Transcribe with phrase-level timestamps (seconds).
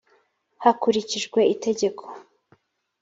[0.63, 2.03] hakurikijwe itegeko